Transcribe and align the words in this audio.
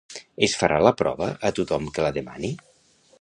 Es 0.47 0.55
farà 0.61 0.79
la 0.85 0.93
prova 1.01 1.27
a 1.49 1.53
tothom 1.59 1.87
que 1.99 2.07
la 2.07 2.13
demani? 2.19 2.51